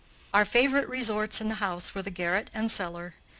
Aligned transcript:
Our 0.33 0.45
favorite 0.45 0.89
resorts 0.89 1.41
in 1.41 1.47
the 1.47 1.53
house 1.61 1.93
were 1.93 2.01
the 2.01 2.09
garret 2.09 2.49
and 2.55 2.71
cellar. 2.71 3.13